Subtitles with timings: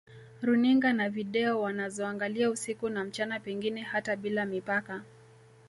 [0.41, 5.03] Runinga na Video wanazoangalia usiku na mchana pengine hata bila mipaka